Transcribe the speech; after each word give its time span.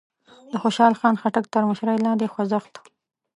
د 0.51 0.53
خوشال 0.61 0.93
خان 0.99 1.15
خټک 1.21 1.45
تر 1.53 1.63
مشرۍ 1.69 1.97
لاندې 2.05 2.25
خوځښت 2.33 2.73